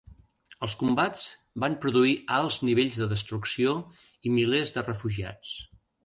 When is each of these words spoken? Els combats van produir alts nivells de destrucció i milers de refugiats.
Els 0.67 0.75
combats 0.77 1.25
van 1.63 1.75
produir 1.83 2.13
alts 2.37 2.57
nivells 2.69 2.97
de 3.01 3.07
destrucció 3.11 3.75
i 4.31 4.33
milers 4.39 4.73
de 4.79 4.85
refugiats. 4.87 5.53